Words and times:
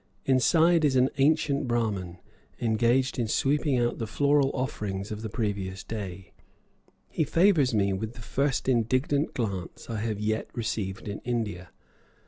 Inside 0.25 0.83
is 0.83 0.95
an 0.95 1.11
ancient 1.19 1.67
Brahman, 1.67 2.17
engaged 2.59 3.19
in 3.19 3.27
sweeping 3.27 3.77
out 3.77 3.99
the 3.99 4.07
floral 4.07 4.49
offerings 4.55 5.11
of 5.11 5.21
the 5.21 5.29
previous 5.29 5.83
day; 5.83 6.31
he 7.07 7.23
favors 7.23 7.71
me 7.75 7.93
with 7.93 8.13
the 8.15 8.21
first 8.21 8.67
indignant 8.67 9.35
glance 9.35 9.91
I 9.91 9.97
have 9.99 10.19
yet 10.19 10.47
received 10.55 11.07
in 11.07 11.19
India. 11.19 11.69